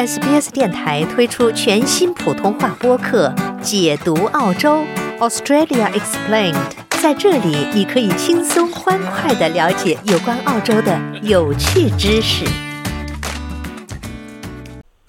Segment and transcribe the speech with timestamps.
[0.00, 4.82] SBS 电台推出全新普通话播客《解读澳洲
[5.18, 6.54] Australia Explained》。
[7.02, 12.46] 在这里，你可以轻松欢快地了解有关澳洲的有趣知识。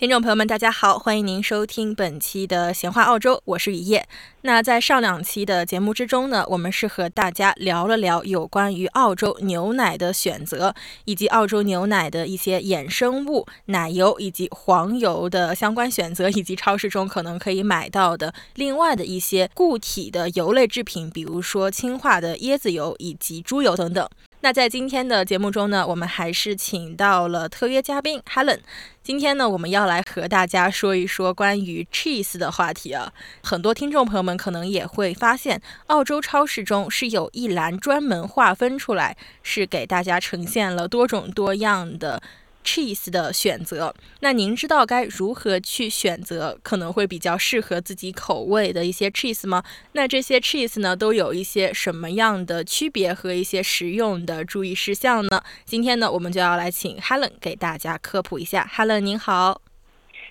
[0.01, 4.07] 听众朋友们，大家好，欢迎您收听本期的闲话澳洲，我是雨夜。
[4.41, 10.73] 那在上两期的节目之中呢，我们是和大家聊了聊有关于澳洲牛奶的选择，
[11.05, 24.09] 以及澳洲牛奶的一些衍生物、奶油以及黄油的相关选择，以及超市中可能可以买到的另外的一些固体的油类制品，比如说氢化的椰子油以及猪油等等。
[24.43, 28.57] 那在今天的节目中呢，我们还是请到了特约嘉宾 Helen。
[29.03, 33.13] 今天呢，我们要来和大家说一说关于 cheese 的话题啊。
[33.43, 42.23] 很多听众朋友们可能也会发现，澳洲超市中是有一栏专门划分出来，是给大家呈现了多种多样的。
[42.63, 49.63] Cheese 的选择，那您知道该如何去选择可能会比较适合自己口味的一些 cheese 吗？
[49.93, 55.41] 那这些 cheese 呢，都有一些什么样的区别和一些实用的注意事项呢？
[55.65, 58.69] 今天呢，我们就要来请 Helen 给大家科普一下。
[58.73, 59.61] Helen 您好，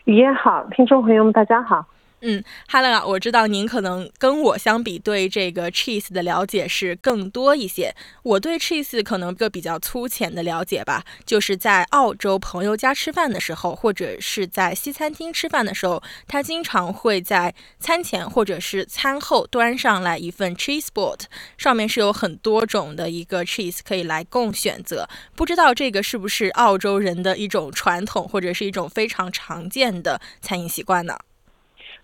[0.05, 1.87] 雨燕好，听众朋友们大家好。
[2.23, 7.95] 嗯，Helen 啊，我知道您可能跟我相比，对这个 cheese 的了解是更多一些。
[8.23, 21.21] 我对 cheese 可能个比较粗浅的了解吧，就是在澳洲朋友家吃饭的时候，或者是在西餐厅吃饭的时候，他经常会在餐前或者是餐后端上来一份 cheese board，
[21.57, 25.09] 上面是有很多种的一个 cheese 可以来供选择。
[25.35, 31.17] 不知道这个是不是澳洲人的一种传统，或者是一种非常常见的餐饮习惯呢？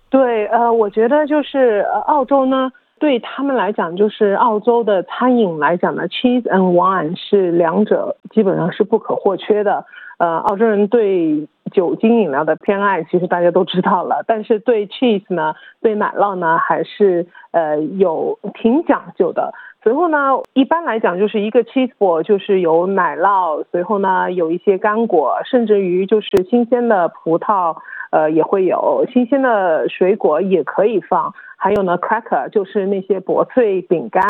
[0.09, 9.84] 对，呃，我觉得就是呃，澳洲呢，对他们来讲，就是澳洲的餐饮来讲呢，cheese and wine 是两者基本上是不可或缺的。
[10.19, 19.53] 呃，澳洲人对酒精饮料的偏爱，其实大家都知道了，但是对 cheese 呢，对奶酪呢，还是呃有挺讲究的。
[19.87, 27.77] 随后呢，一般来讲就是一个 cheese ball，就是有奶酪，随后呢有一些干果，甚至于就是新鲜的葡萄。
[28.11, 31.35] 呃，也会有新鲜的水果，也可以放。
[31.56, 34.22] 还有呢，cracker 就是那些薄脆饼干，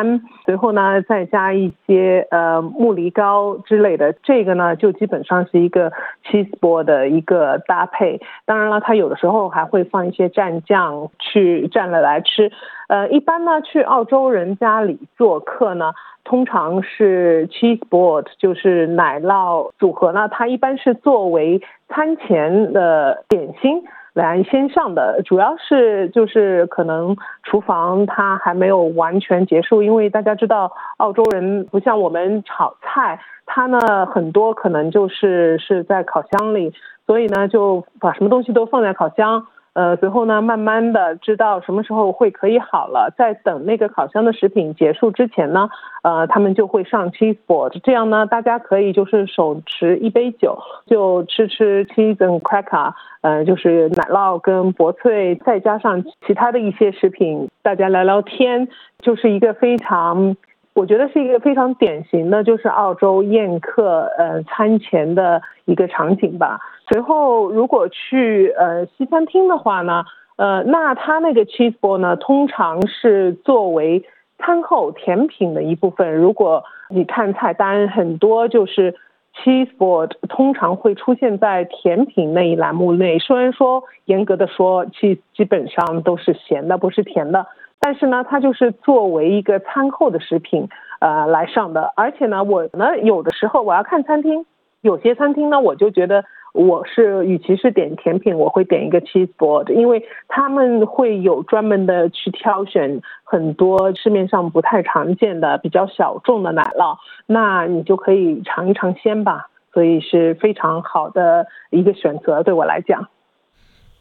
[0.45, 5.91] 随后呢再加一些呃木梨糕之类的，这个呢就基本上是一个
[6.23, 8.21] cheese ball 的一个搭配。
[8.45, 12.51] 当然了，它有的时候还会放一些蘸酱去蘸了来吃。
[12.87, 15.91] 呃，一般呢去澳洲人家里做客呢。
[16.23, 23.81] 通常是 cheese board，就是奶酪组合呢，它一般是作为餐前的点心
[24.17, 36.73] 来先上的，主要是就是可能厨房它还没有完全结束，因为大家知道澳洲人不像我们炒菜，它呢很多可能就是是在烤箱里，
[37.05, 39.45] 所以呢就把什么东西都放在烤箱。
[39.77, 45.69] 呃，随后呢，慢慢的知道什么时候会可以好了，在等那个烤箱的食品结束之前呢，
[46.01, 50.57] 呃，他们就会上 cheese board，这样呢，大家可以就是手持一杯酒，
[50.87, 58.67] 就吃吃 cheese and cracker，呃，就是奶酪跟薄脆，再加上其他的一些食品，大家聊聊天，
[58.97, 60.35] 就是一个非常。
[60.77, 66.59] 我觉得是一个非常典型的，就是澳洲宴客呃餐前的一个场景吧。
[66.87, 70.03] 随后如果去呃西餐厅的话呢，
[70.35, 74.05] 呃那他那个 cheese ball 呢，通常是作为
[74.37, 76.15] 餐后甜品的一部分。
[76.15, 78.93] 如果你看菜单，很多就是
[79.33, 83.17] cheese board 通常会出现在甜品那一栏目内。
[83.17, 87.47] 虽然说严格的说，其基本上都是咸的，不是甜的。
[87.79, 90.67] 但是呢，它就是作为一个餐后的食品，
[90.99, 91.93] 呃，来上的。
[91.95, 94.45] 而且呢，我呢有的时候我要看餐厅，
[94.81, 109.47] 有些餐厅呢，我就觉得我是与其是点甜品，我会点一个 cheese board，因为他们会有专门的去挑选很多市面上不太常见的、比较小众的奶酪，那你就可以尝一尝鲜吧。
[109.73, 113.07] 所以是非常好的一个选择，对我来讲。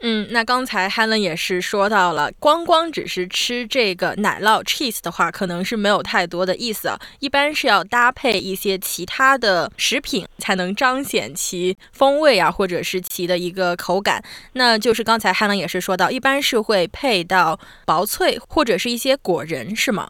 [0.00, 6.98] 嗯，那刚才 Helen 也是说到了，光光只是吃这个奶酪 cheese 的话，可能是没有太多的意思啊。
[7.18, 14.22] 一般是要搭配一些其他的食品，才能彰显其风味啊，或者是其的一个口感。
[14.52, 20.08] 那就是刚才 Helen 也是说到，一般是会配到薄脆或者是一些果仁，是吗？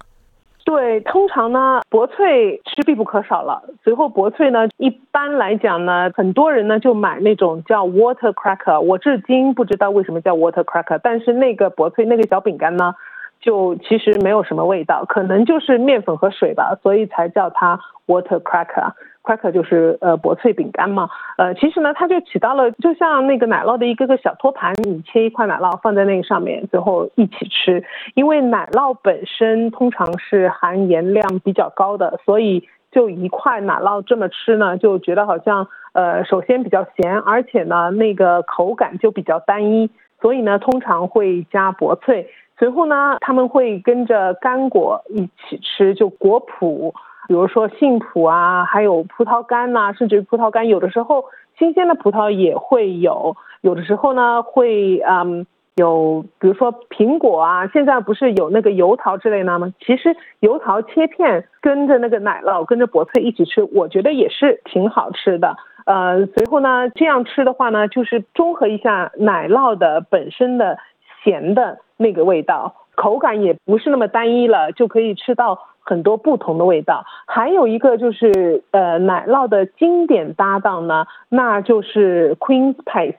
[0.66, 3.62] 对，通常呢，薄脆是必不可少了。
[3.84, 8.80] 随后薄脆呢，一般来讲呢，很多人呢就买那种叫 water cracker。
[8.80, 12.96] 我至今不知道为什么叫 water cracker，但是那个薄脆那个小饼干呢，
[13.40, 17.78] 就其实没有什么味道，可能就是面粉和水吧，所以才叫它
[18.08, 18.90] water cracker。
[19.26, 27.82] Cracker 就是呃薄脆饼干嘛，呃，其实呢，它就起到了就像那个奶酪的一个个小托盘，你切一块奶酪放在那个上面，最后一起吃。
[28.14, 39.90] 因为奶酪本身通常是含盐量比较高的，所以就一块奶酪这么吃呢，就觉得好像呃，首先比较咸，而且呢，那个口感就比较单一，
[40.20, 42.28] 所以呢，通常会加薄脆。
[42.58, 46.94] 随后呢，他们会跟着干果一起吃，就果脯。
[47.26, 51.24] 比如说杏脯啊，还有葡萄干呐，甚至葡萄干，有的时候
[51.58, 59.72] 新鲜的葡萄也会有，有的时候呢会嗯有，比如说苹果啊，现在不是有那个油桃之类的吗？
[59.80, 65.56] 其实油桃切片跟着那个奶酪，跟着薄脆一起吃，我觉得也是挺好吃的。
[65.84, 70.78] 呃，随后呢这样吃的话呢，就是中和一下奶酪的本身的
[71.22, 75.58] 咸的那个味道，口感也不是那么单一了，就可以吃到。
[75.86, 83.14] 很多不同的味道，还有一个就是呃奶酪的经典搭档呢，那就是 Queen's Paste，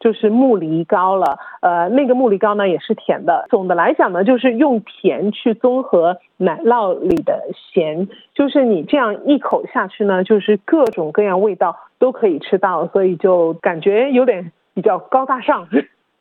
[0.00, 1.38] 就是木梨糕了。
[1.60, 3.44] 呃，那个木梨糕呢也是甜的。
[3.50, 15.68] 总的来讲呢，就是用甜去综合奶酪里的咸，就是你这样一口下去呢，就是各种各样味道都可以吃到，所以就感觉有点比较高大上。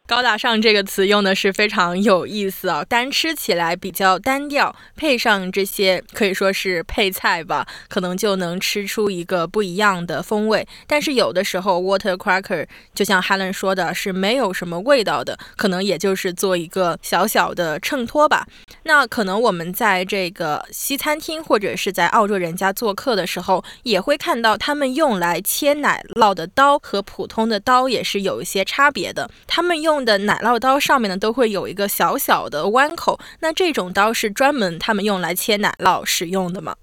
[0.08, 10.68] 高大上这个词用的是非常有意思啊，单吃起来比较单调，配上这些可以说是配菜吧，可能就能吃出一个不一样的风味。
[10.86, 18.46] 但是有的时候，water cracker 就像 Helen 说的，是没有什么味道的，可能也就是做一个小小的衬托吧。
[18.84, 29.95] 那可能我们在这个西餐厅或者是在澳洲人家做客的时候，也会看到他们用来切奶酪的刀和普通的刀也是有一些差别的，他们用。
[29.96, 33.18] 用的奶酪刀上面呢，都会有一个小小的弯口。
[33.40, 36.76] 那这种刀是专门他们用来切奶酪使用的吗？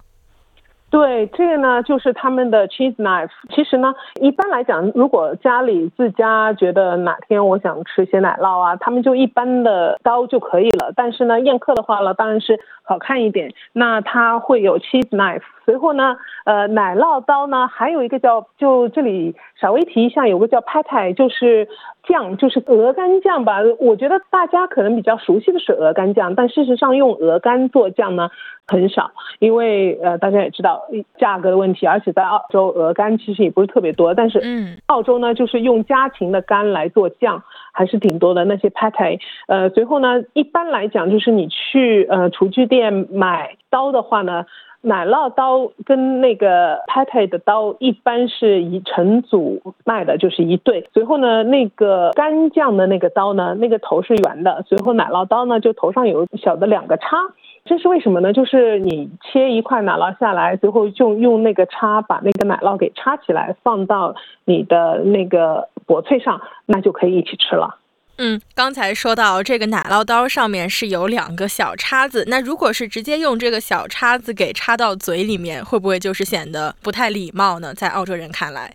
[0.88, 3.31] 对，这个呢就是他们的 cheese knife。
[3.55, 10.93] 其实呢，一般来讲，如果家里自家觉得哪天我想吃些奶酪啊，他们就一般的刀就可以了。
[10.94, 13.55] 但是呢，宴客的话呢，当然是好看一点。
[13.73, 15.43] 那它会有 cheese knife。
[15.65, 21.67] 随后呢，呃，奶酪刀呢，还有一个叫，就这里稍微提一下，有个叫 patty，就是
[22.03, 23.59] 酱，就是鹅肝酱吧。
[23.79, 28.29] 我觉得大家可能比较熟悉的是鹅肝酱，但事实上用鹅肝做酱呢
[28.67, 30.83] 很少，因为呃大家也知道
[31.17, 34.15] 价格的问题，而且在澳洲鹅肝其实也不是特别多。
[34.15, 38.45] 但是嗯，澳洲呢就是用家禽的肝来做酱还是挺多的。
[38.45, 44.45] 那些 patty，呃，随后呢，一般来讲就是你去呃厨具店买刀的话呢。
[44.82, 50.88] 奶酪刀跟那个 patty 的刀一般是以成组卖的，就是一对。
[50.93, 54.64] 随后呢，那个干酱的那个刀呢，那个头是圆的。
[54.67, 57.17] 随后奶酪刀呢，就头上有小的两个叉。
[57.64, 58.32] 这是为什么呢？
[58.32, 67.76] 就是你切一块奶酪下来，最后就用那个叉把那个奶酪给叉起来，放到你的那个薄脆上，那就可以一起吃了。
[68.19, 77.75] 嗯，刚才说到这个奶酪刀上面是有两个小叉子，那如果是直接用这个小叉子给插到嘴里面，会不会就是显得不太礼貌呢？
[77.75, 78.75] 在澳洲人看来。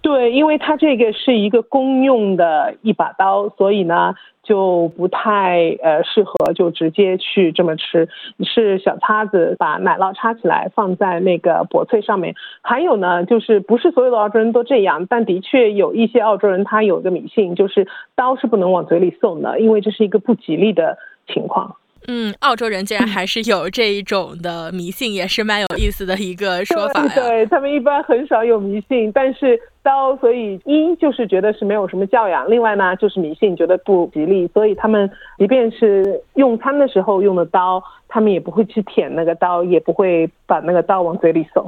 [0.00, 8.08] 对，因为它这个是一个公用的一把刀，所以呢就不太呃适合就直接去这么吃。
[8.44, 12.34] 是小叉子把奶酪叉起来放在那个薄脆上面。
[12.60, 21.76] 还有呢，就是不是所有的澳洲人都这样，但的确有一些澳洲人他有个迷信，就是刀是不能往嘴里送的，因为这是一个不吉利的情况。
[22.08, 27.12] 嗯，澳洲人竟然还是有这一种的迷信，也是蛮有意思的一个说法呀。
[27.14, 41.64] 对他们一般很少有迷信，但是刀，所以一就是觉得是没有什么教养，另外呢就是迷信，觉得不吉利，所以他们即便是用餐的时候用的刀，他们也不会去舔那个刀，也不会把那个刀往嘴里送。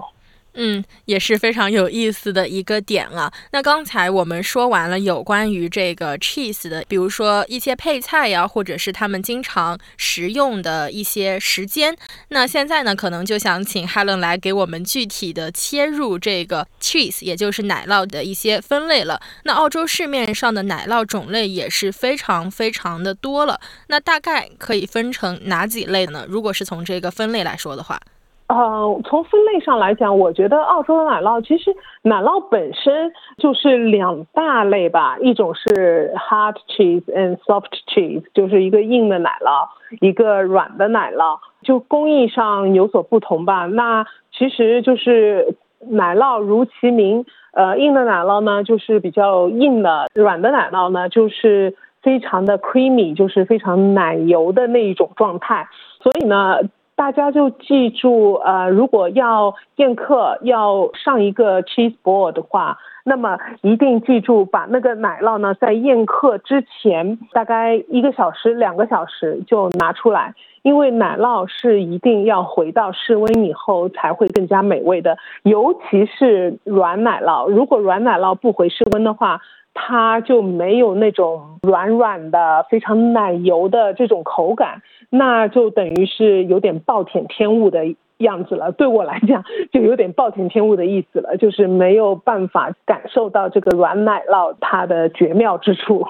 [0.54, 3.32] 嗯，也是非常有意思的一个点啊。
[3.50, 11.96] 那刚才我们说完了有关于这个 cheese 的，比如说一些配菜呀，或者是他们经常食用的一些时间。
[12.28, 19.20] 那现在呢，可能就想请 Helen 来给我们具体的切入这个 cheese，也就是奶酪的一些分类了。
[19.42, 23.60] 那澳洲市面上的奶酪种类也是非常非常的多了。
[23.88, 26.24] 那大概可以分成哪几类呢？
[26.28, 28.00] 如果是从这个分类来说的话。
[28.46, 39.66] 呃，从分类上来讲，我觉得澳洲的奶酪其实奶酪本身就是两大类吧，一种是 hard cheese and soft cheese，就是一个硬的奶酪，
[40.00, 43.64] 一个软的奶酪，就工艺上有所不同吧。
[43.64, 45.56] 那其实就是
[45.88, 47.24] 奶酪如其名，
[47.54, 55.66] 呃，硬的奶酪呢就是比较硬的，软的奶酪呢就是非常的 creamy，就是非常奶油的那一种状态。
[56.02, 56.58] 所以呢。
[56.96, 79.40] 大家就记住，呃，如果要宴客要上一个 cheese board 的话，那么一定记住把那个奶酪呢，在宴客之前大概一个小时、两个小时就拿出来，因为奶酪是一定要回到室温以后才会更加美味的，尤其是软奶酪，如果软奶酪不回室温的话。
[79.74, 87.84] 它就没有那种软软的、非常奶油的这种口感，那就等于是有点暴殄天物的
[88.18, 88.72] 样子了。
[88.72, 96.06] 对我来讲，就有点暴殄天物的意思了，就是没有办法感受到这个软奶酪它的绝妙之处。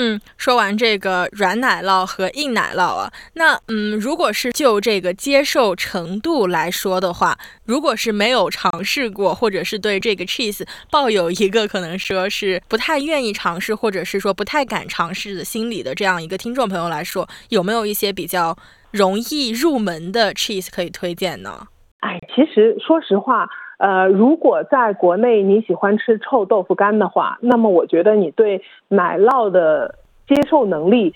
[0.00, 18.56] 嗯，说完这个软奶酪和硬奶酪啊，那嗯，如果是就这个接受程度来说的话，如果是没有尝试过，或者是对这个 cheese 抱有一个可能说是不太愿意尝试，或者是说不太敢尝试的心理的这样一个听众朋友来说，有没有一些比较
[18.92, 21.66] 容易入门的 cheese 可以推荐呢？
[21.98, 23.48] 哎，其实说实话。
[23.78, 29.94] 呃，如果在国内你喜欢吃臭豆腐干的话，那么我觉得你对奶酪的
[30.28, 31.14] 接受能力。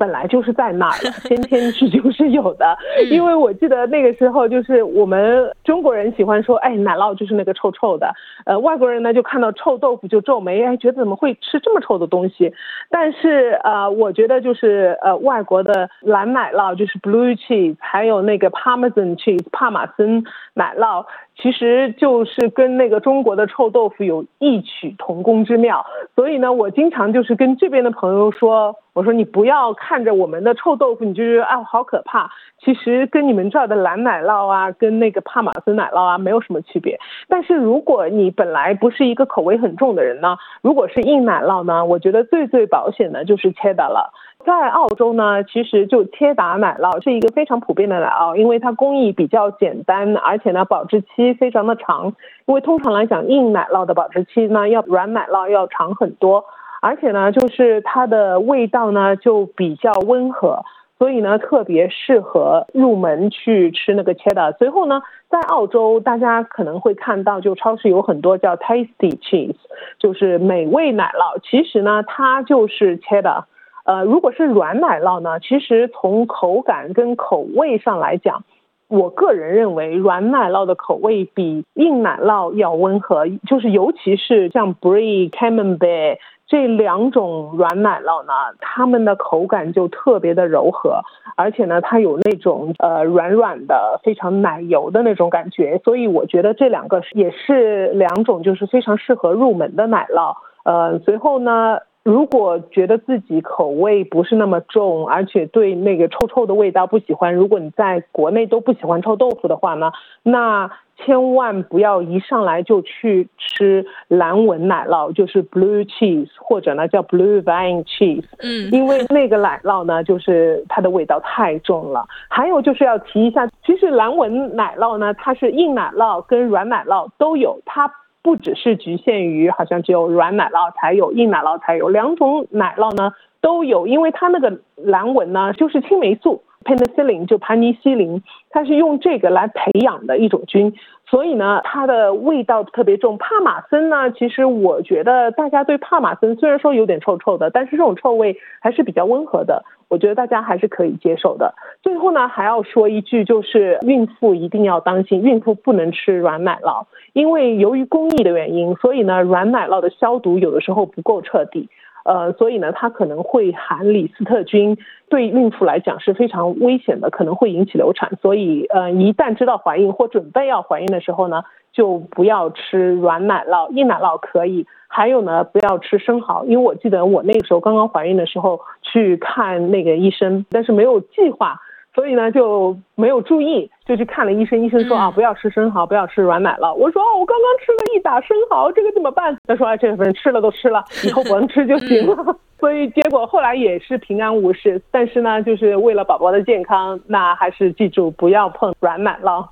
[0.00, 2.74] 本来就是在那儿的，先 天是就是有的。
[3.10, 8.10] 因为我记得那个时候，就是我们中国人喜欢说，哎，奶酪就是那个臭臭的。
[8.46, 12.50] 呃，外国人呢就看到臭豆腐就皱眉，哎，觉得怎么会吃这么臭的东西？
[12.88, 21.04] 但是呃，我觉得就是呃，外国的蓝奶酪就是 blue cheese，还有那个 parmesan cheese 帕马森奶酪，
[21.36, 25.84] 其实就是跟那个中国的臭豆腐有异曲同工之妙。
[26.16, 28.74] 所以呢，我经常就是跟这边的朋友说。
[28.92, 32.30] 我说你不要看着我们的臭豆腐，你就觉得啊好可怕。
[32.60, 36.96] 其实跟你们这儿的蓝奶酪啊，跟那个帕玛森奶酪啊没有什么区别。
[37.26, 44.12] 但是如果你本来不是一个口味很重的人呢，如果是硬奶酪呢，我觉得最最保险的就是切达了。
[44.46, 52.14] 在澳洲呢，其实就切达奶酪是一个非常普遍的奶酪，因为它工艺比较简单，而且呢保质期非常的长。
[52.46, 56.44] 因为通常来讲，硬奶酪的保质期呢要软奶酪要长很多。
[56.80, 60.64] 而且呢，就是它的味道呢就比较温和，
[60.98, 64.52] 所以呢特别适合入门去吃那个切的。
[64.58, 69.56] 随后呢，在澳洲大家可能会看到，就超市有很多叫 tasty cheese，
[69.98, 71.38] 就是美味奶酪。
[71.42, 73.44] 其实呢，它就是切的。
[73.84, 78.44] 呃，如果是软奶酪呢，其实从口感跟口味上来讲，
[78.90, 86.18] 我个人认为软奶酪的口味比硬奶酪要温和，就是尤其是像 brie、camembert。
[86.48, 91.00] 这两种软奶酪呢，它们的口感就特别的柔和，
[91.36, 100.34] 而且呢，它有那种呃软软的、非常奶油的那种感觉，所以我觉得这两个也是两种就是非常适合入门的奶酪。
[100.64, 101.78] 呃，随后呢。
[102.02, 109.92] 如果觉得自己口味不是那么重，而且对那个臭臭的味道不喜欢，如果你在国内都不喜欢臭豆腐的话呢，
[110.22, 122.06] 那千万不要一上来就去吃蓝纹奶酪，就是 blue cheese 或者呢叫 blue vine cheese，嗯，因为那个奶酪呢就是它的味道太重了。
[122.30, 127.92] 还有就是要提一下，其实蓝纹奶酪呢，它是硬奶酪跟软奶酪都有，它。
[128.22, 140.74] 不只是局限于好像只有软奶酪才有，硬奶酪才有，两种奶酪呢都有，因为它那个蓝纹呢就是青霉素 penicillin 就盘尼西林，它是用这个来培养的一种菌，
[141.06, 143.16] 所以呢它的味道特别重。
[143.16, 149.64] 帕马森呢，其实我觉得大家对帕马森虽然说有点臭臭的，但是这种臭味还是比较温和的。
[149.90, 151.52] 我觉得大家还是可以接受的。
[151.82, 161.68] 最后呢，还要说一句，就是孕妇一定要当心，孕妇不能吃软奶酪，因为由于工艺的原因，所以呢，软奶酪的消毒有的时候不够彻底，
[162.04, 164.76] 呃，所以呢，它可能会含李斯特菌，
[165.08, 168.16] 对孕妇来讲是非常危险的，可能会引起流产。
[168.22, 171.42] 所以，呃，一旦知道怀孕或准备要怀孕的时候呢，
[171.72, 174.66] 就不要吃软奶酪，硬奶酪可以。
[174.92, 181.60] 还有呢，不要吃生蚝，因为我记得我那个时候刚刚怀孕的时候去看那个医生，但是没有计划，
[181.94, 184.62] 所以呢就没有注意，就去看了医生。
[184.62, 186.72] 医生说啊，不要吃生蚝，不要吃软奶酪。
[186.72, 189.36] 我说哦，我刚刚吃了一打生蚝，这个怎么办？
[189.48, 192.36] 他说啊，这份吃了都吃了，以后不能吃就行了。
[192.60, 194.80] 所以结果后来也是平安无事。
[194.92, 199.44] 但是呢，就是为了宝宝的健康，那还是记住不要碰软奶酪。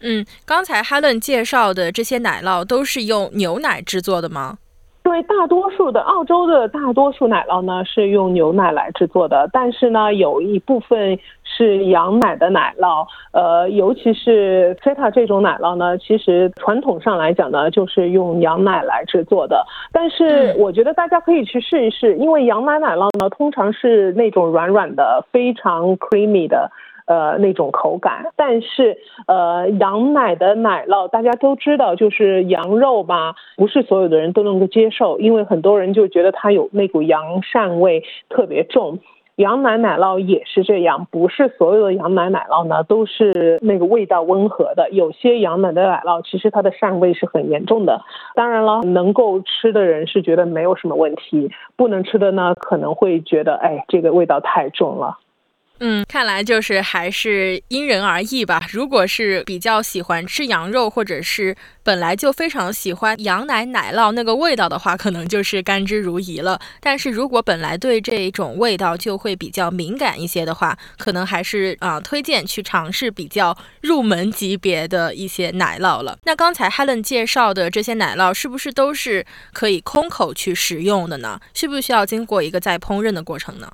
[0.00, 4.56] 嗯，刚才 Helen 介绍的这些奶酪都是用牛奶制作的吗？
[5.04, 19.66] 对，大多数的澳洲的大多数奶酪呢是用牛奶来制作的，但是呢有一部分是羊奶的奶酪，呃，尤其是 Feta 这种奶酪呢，其实传统上来讲呢就是用羊奶来制作的。
[19.92, 26.70] 但是我觉得大家可以去试一试，因为羊奶奶酪呢通常是那种软软的、非常 creamy 的。
[27.06, 28.26] 呃那种口感。
[28.36, 28.96] 但是
[29.26, 38.98] 呃羊奶的奶酪大家都知道，就是羊肉吧，不是所有的人都能够接受，因为很多人就觉得它有那股羊膻味特别重。
[39.36, 48.00] 羊奶奶酪也是这样，不是所有的羊奶奶酪呢都是那个味道温和的，有些羊奶的奶酪其实它的膻味是很严重的。
[48.36, 55.18] 当然了，能够吃的人是觉得没有什么问题，不能吃的呢可能会觉得，哎，这个味道太重了。
[55.80, 58.64] 嗯，看来就是还是因人而异吧。
[58.70, 66.60] 如果是比较喜欢吃羊肉，或者是本来就非常喜欢羊奶奶酪那个味道的话，可能就是甘之如饴了。
[66.80, 76.16] 但是如果本来对这种味道就会比较敏感一些的话，可能还是啊推荐去尝试比较入门级别的一些奶酪了。
[76.22, 81.40] 那刚才 Helen 介绍的这些奶酪，是不是都是可以空口去食用的呢？
[81.52, 83.70] 需不需要经过一个再烹饪的过程呢？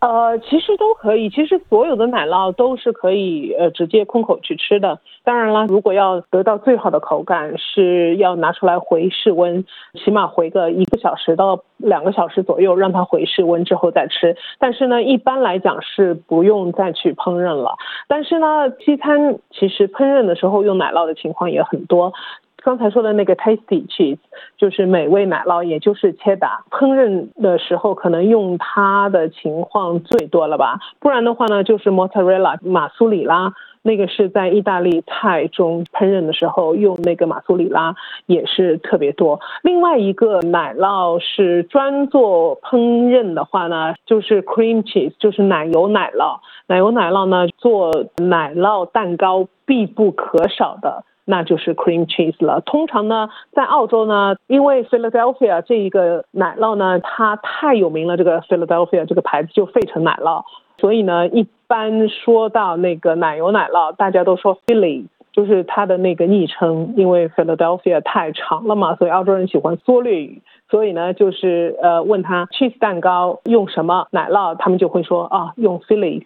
[0.00, 1.28] 呃，其实都可以。
[1.28, 4.98] 其实所有的奶酪都是可以呃直接空口去吃的。
[5.24, 9.64] 当然了，如果要得到最好的口感，是要拿出来回室温，
[10.02, 14.36] 起码回个一个小时到两个小时左右，让它回室温之后再吃。
[14.58, 17.76] 但是呢，一般来讲是不用再去烹饪了。
[18.08, 22.14] 但是呢，西餐其实烹饪的时候用奶酪的情况也很多。
[22.62, 24.18] 刚才说的那个 tasty cheese
[24.56, 26.62] 就是美味奶酪，也就是切达。
[26.70, 30.78] 烹饪的时候可能用它的情况最多了吧？
[30.98, 33.52] 不然的话呢，就是 mozzarella 马苏里拉，
[33.82, 37.94] 那个是在意大利菜中烹饪的时候用那个马苏里拉
[38.26, 39.40] 也是特别多。
[39.62, 46.38] 另外一个奶酪是专做烹饪的话呢，就是 cream cheese，就是奶油奶酪。
[46.66, 51.04] 奶油奶酪呢，做奶酪蛋糕必不可少的。
[51.24, 52.60] 那就是 cream cheese 了。
[52.60, 60.42] 通常呢，在澳洲呢，因为 Philadelphia 这一个奶酪呢，它太有名了，这个 Philadelphia 这个牌子就费城奶酪，
[60.78, 76.24] 所以呢，一般说到那个奶油奶酪，大家都说 Philly，就是它的那个昵称，因为 Philadelphia 太长了嘛，所以澳洲人喜欢缩略语，所以呢，就是呃问他 cheese 蛋糕用什么奶酪，他们就会说啊，用 Philly。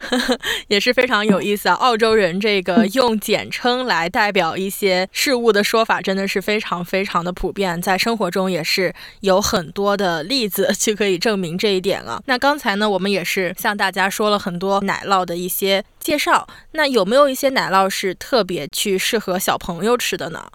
[0.68, 1.74] 也是非常有意思啊！
[1.74, 12.22] 澳洲人这个用简称来代表一些事物的说法，真的是非常非常的普遍，在生活中也是有很多的例子 就可以证明这一点了。
[12.26, 20.50] 那刚才呢，我们也是向大家说了很多奶酪的一些介绍，那有没有一些奶酪是特别去适合小朋友吃的呢？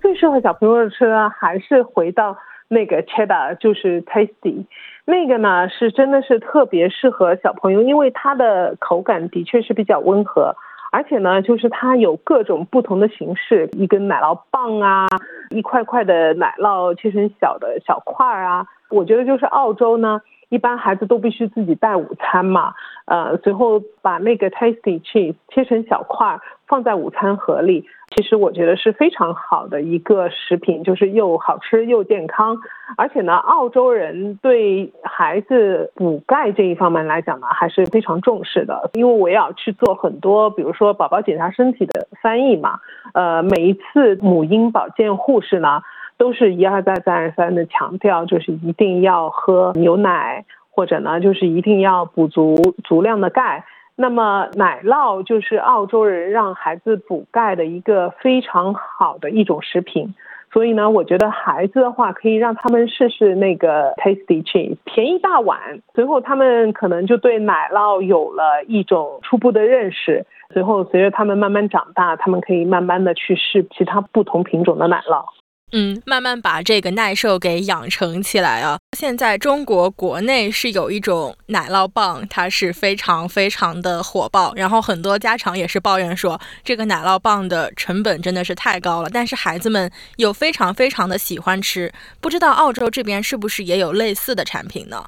[0.00, 2.36] 最适合小朋友吃的还是回到
[2.68, 4.64] 那个 cheddar，就是 tasty。
[5.08, 10.56] 那个呢是真的是特别适合小朋友，因为它的口感的确是比较温和，
[10.90, 15.06] 而且呢就是它有各种不同的形式，一根奶酪棒啊，
[15.50, 18.66] 一块块的奶酪切成小的小块儿啊。
[18.90, 27.86] 我觉得就是澳洲呢，一般孩子都必须自己带午餐嘛，呃，随后把那个 tasty cheese 切成小块儿放在午餐盒里。
[28.14, 32.56] 其实我觉得是非常好的一个食品，就是又好吃又健康，
[32.96, 38.90] 而且呢，澳洲人对孩子补钙这一方面来讲呢，还是非常重视的。
[38.94, 42.78] 因为我要去做很多，比如说宝宝检查身体的翻译嘛，
[43.12, 45.82] 呃，每一次母婴保健护士呢，
[46.16, 53.64] 都是一而再再而三的强调，就是一定要喝牛奶，或者呢，就是一定要补足足量的钙。
[53.98, 60.14] 那么奶酪就是澳洲人让孩子补钙的一个非常好的一种食品，
[60.52, 75.24] 所以呢，我觉得孩子的话可以让他们试试那个 tasty cheese，便宜大碗，随后他们可能就对奶酪有了一种初步的认识，随后随着他们慢慢长大，他们可以慢慢的去试其他不同品种的奶酪。
[75.72, 78.78] 嗯，慢慢把这个耐受给养成起来啊！
[78.96, 95.04] 现在中国国内是有一种奶酪棒，它是非常非常的火爆，然后很多家长也是抱怨说，这个奶酪棒的成本真的是太高了，但是孩子们又非常非常的喜欢吃，不知道澳洲这边是不是也有类似的产品呢？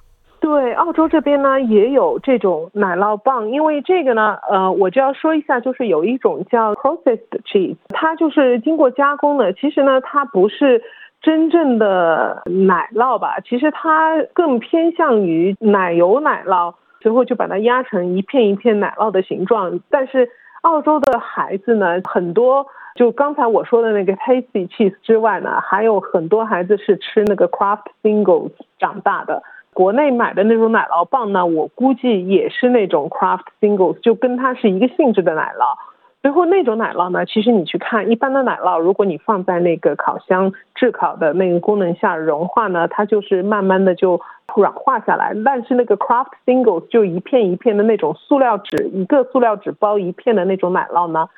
[0.48, 9.52] 对，澳洲这边呢也有这种奶酪棒，因为这个呢，呃，我就要说一下，就是有一种叫 processed cheese，它就是经过加工的。
[9.52, 10.82] 其实呢，它不是
[11.20, 13.40] 真正的奶酪吧？
[13.40, 19.78] 其实它更偏向于奶油奶酪，最后就把它压成一片一片奶酪的形状。
[19.90, 20.30] 但是
[20.62, 29.42] 澳洲的孩子呢，很多就刚才我说的那个 tasty cheese 之外呢，还有很多孩子是吃那个 craft singles 长大的。
[29.78, 35.78] 国内买的那种奶酪棒呢，我估计也是那种 Craft Singles，就跟它是一个性质的奶酪，
[36.20, 44.20] 最后那种奶酪呢，其实你去看一般的奶酪，如果你放在那个烤箱炙烤的那个功能下融化呢，它就是慢慢的就
[44.56, 45.32] 软化下来。
[45.44, 51.28] 但是那个 Craft Singles 就一片一片的那种塑料纸，一个塑料纸包一片的那种奶酪呢，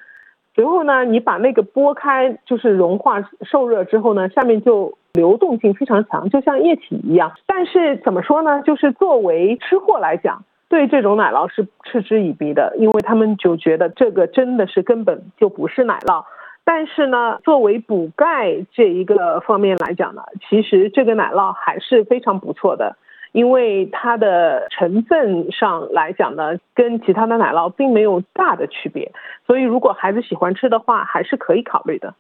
[0.55, 7.33] 随后呢，你把那个剥开，就是融化受热之后呢，下面就流动性非常强，就像液体一样。
[7.47, 8.63] 但是怎么说呢？
[8.63, 10.45] 就是作为吃货来讲。
[10.69, 16.25] 对这种奶酪是嗤之以鼻的，因为他们就觉得这个真的是根本就不是奶酪。
[16.63, 22.95] 但是呢，作为补钙这一个方面来讲呢，其实这个奶酪还是非常不错的，
[23.33, 29.11] 因为它的成分上来讲呢，跟其他的奶酪并没有大的区别。
[29.49, 32.15] 所以如果孩子喜欢吃的话，还是可以考虑的。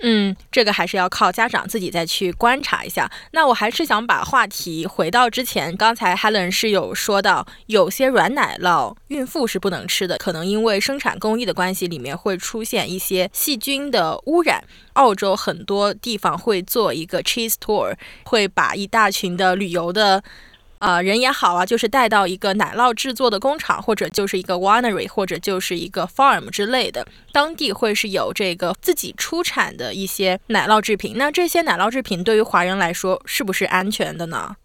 [0.00, 3.10] 嗯，这个还是要靠家长自己再去观察一下。
[3.32, 14.62] 那我还是想把话题回到之前，刚才 Helen 是有说到，有些软奶酪孕妇是不能吃的，可能因为生产工艺的关系，里面会出现一些细菌的污染。
[14.94, 20.22] 澳洲很多地方会做一个 cheese tour，会把一大群的旅游的。
[20.78, 31.14] 啊，人也好啊，就是带到一个奶酪制作的工厂，或者就是一个 winery，或者就是一个 farm 之类的，当地会是有这个自己出产的一些奶酪制品。
[31.16, 34.56] 那这些奶酪制品对于华人来说是不是安全的呢？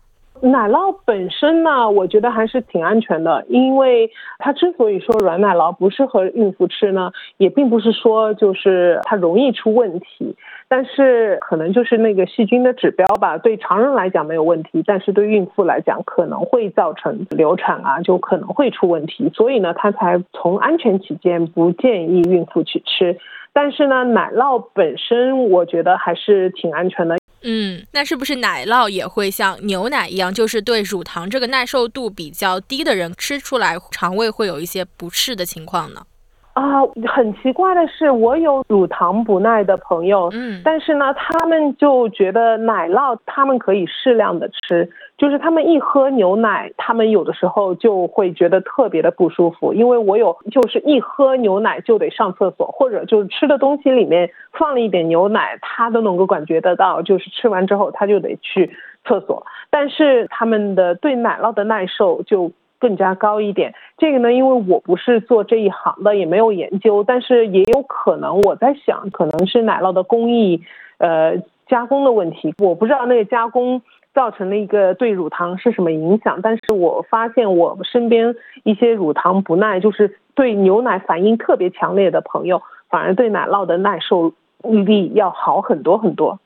[0.50, 10.36] 奶酪本身呢，我觉得还是挺安全的，因为它之所以说软奶酪不适合孕妇吃呢，也并不是说就是它容易出问题。
[10.68, 23.18] 但是可能就是那个细菌的指标吧，对常人来讲没有问题，但是对孕妇来讲可能会造成流产啊，就可能会出问题，所以呢，他才从安全起见不建议孕妇去吃。
[23.54, 27.16] 但是呢，奶酪本身我觉得还是挺安全的。
[27.44, 36.06] 嗯，那是不是奶酪也会像牛奶一样，就是对乳糖这个耐受度比较低的人吃出来肠胃会有一些不适的情况呢？
[36.54, 44.88] 啊，很奇怪的是，我有乳糖不耐的朋友，嗯，但是呢，他们就觉得奶酪他们可以适量的吃，
[45.18, 58.72] 就是他们一喝牛奶，他们有的时候就会觉得特别的不舒服，因为我有就是一喝牛奶就得上厕所，或者就是吃的东西里面放了一点牛奶，他都能够感觉得到，就是吃完之后他就得去
[59.06, 62.52] 厕所，但是他们的对奶酪的耐受就。
[62.84, 70.62] 更加高一点，这个呢，因为我不是做这一行的，也没有研究，但是也有可能，我在想，可能是奶酪的工艺，
[70.98, 73.82] 呃，加工的问题，我不知道那个加工
[74.14, 86.38] 造成了一个对乳糖是什么影响，但是我发现我身边一些乳糖不耐，就是对牛奶反应特别强烈的朋友，反而对奶酪的耐受力要好很多很多。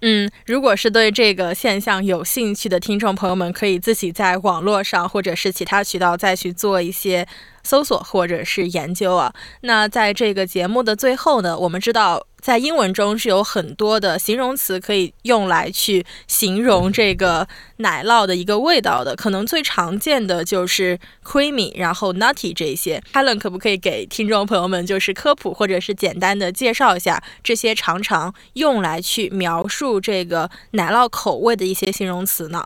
[0.00, 7.26] 嗯，如果是对这个现象有兴趣的听众朋友们，可以自己在网络上或者是其他渠道再去做一些。
[7.66, 23.02] 搜索或者是研究啊，那在这个节目的最后呢，我们知道在英文中是有很多的形容词可以用来去形容这个奶酪的一个味道的，可能最常见的就是 creamy，然后 nutty 这些。
[23.12, 32.64] Helen 可不可以给听众朋友们就是科普或者是简单的介绍一下这些常常用来去描述这个奶酪口味的一些形容词呢？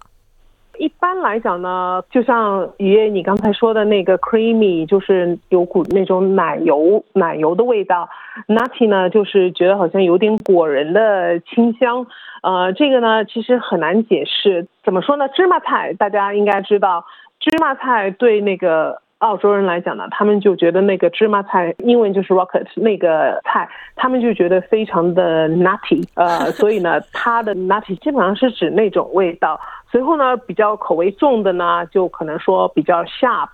[0.80, 8.08] 一般来讲呢，就像爷爷你刚才说的那个 creamy，就是有股那种奶油奶油的味道
[8.48, 12.06] ；nutty 呢，就是觉得好像有点果仁的清香。
[12.42, 14.68] 呃，这个呢其实很难解释。
[14.82, 15.28] 怎么说呢？
[15.28, 17.04] 芝麻菜大家应该知道，
[17.40, 26.02] 芝麻菜对那个澳洲人来讲呢，他们就觉得那个芝麻菜英文就是 rocket 那个菜，他们就觉得非常的 nutty。
[26.14, 29.60] 呃， 所以呢，它的 nutty 基本上是指那种味道。
[29.90, 33.48] 随后呢，比较口味重的呢，就可能说比较 sharp，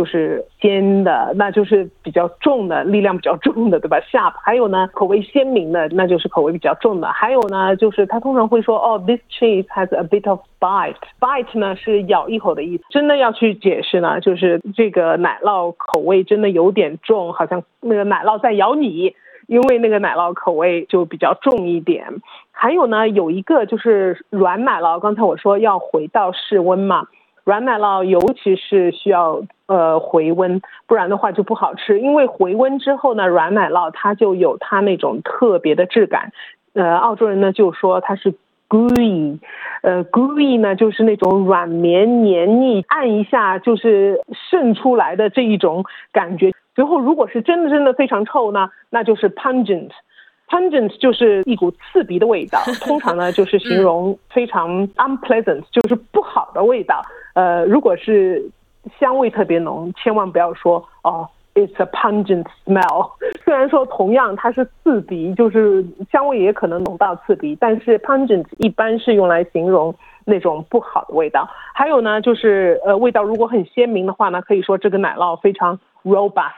[0.00, 4.34] 就是尖的，那就是比较重的，力量比较重的，对吧下。
[4.42, 7.08] 还有呢，口味鲜明的，那就是口味比较重的。
[7.08, 10.94] 还有呢，就是他通常会说，哦，this cheese has a bit of bite。
[11.20, 12.84] bite 呢是咬一口的意思。
[12.88, 19.14] 真的要去解释呢，就是这个奶酪口味真的有点重，好像那个奶酪在咬你。
[19.48, 22.06] 因为那个奶酪口味就比较重一点，
[22.52, 24.98] 还有呢，有一个就是软奶酪。
[25.00, 27.08] 刚才我说要回到室温嘛，
[27.42, 32.00] 软奶酪尤其是需要呃回温，不然的话就不好吃。
[32.00, 36.32] 因为回温之后呢，软奶酪它就有它那种特别的质感。
[36.74, 38.34] 呃，澳洲人呢就说它是
[38.68, 39.38] gooey，
[39.82, 46.52] 呃，gooey 呢就是那种软绵黏腻，按一下就是渗出来的这一种感觉。
[46.74, 52.58] 最后，如果是真的真的非常臭呢，那就是 pungent，pungent 就是一股刺鼻的味道。
[52.80, 57.02] 通常呢，就是形容非常 unpleasant，就是不好的味道。
[57.34, 58.50] 呃，如果是
[58.98, 63.10] 香味特别浓，千万不要说哦 it's a pungent smell。
[63.44, 71.48] 虽然说同样它是刺鼻，就是香味也可能浓到刺鼻，但是 pungent 一般是用来形容那种不好的味道。
[71.74, 76.52] 还有呢，就是呃味道如果很鲜明的话呢，可以说这个奶酪非常 robust。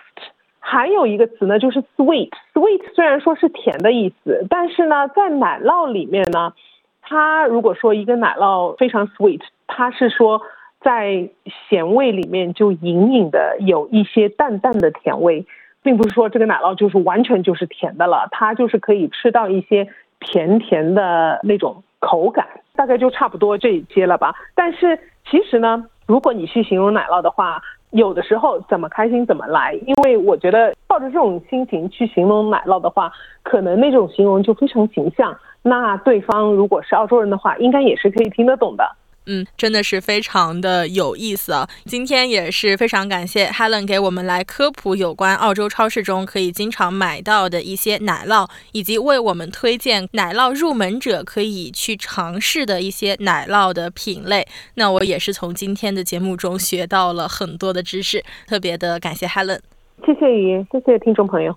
[0.64, 2.30] 还有一个词呢，就是 sweet。
[2.54, 6.52] sweet 虽然说是甜的意思，但是呢，在奶酪里面呢，
[7.00, 10.40] 它如果说一个奶酪非常 sweet，它是说
[10.84, 11.28] 在
[11.68, 15.46] 咸味里面就隐隐的有一些淡淡的甜味，
[15.82, 19.88] 并不是说这个奶酪就是完全就是甜的了，它就是可以吃到一些
[20.20, 24.34] 甜甜的那种口感，大概就差不多这一些了吧。
[24.54, 24.98] 但是
[25.30, 35.36] 其实呢，如果你去形容奶酪的话，有的时候怎么开心怎么来，因为我觉得抱着这种心情去形容奶酪的话，可能那种形容就非常形象。
[35.62, 38.96] 那对方如果是澳洲人的话，应该也是可以听得懂的。
[39.26, 41.68] 嗯，真的是非常的有意思啊！
[41.84, 54.46] 今天也是非常感谢 Helen 给我们来科普有关澳洲超市中可以经常买到的一些奶酪，以及为我们推荐奶酪入门者可以去尝试的一些奶酪的品类。
[54.74, 59.60] 那我也是从今天的节目中学到了很多的知识，特别的感谢 Helen。
[60.04, 61.56] 谢谢雨，谢谢听众朋友。